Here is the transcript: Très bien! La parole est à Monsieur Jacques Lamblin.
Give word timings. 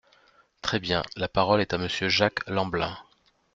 Très 0.63 0.79
bien! 0.79 1.03
La 1.15 1.27
parole 1.27 1.61
est 1.61 1.73
à 1.75 1.77
Monsieur 1.77 2.09
Jacques 2.09 2.47
Lamblin. 2.49 2.97